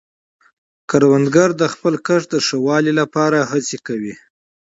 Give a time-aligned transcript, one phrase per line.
[0.89, 4.13] کروندګر د خپل کښت د ښه والي لپاره هڅې کوي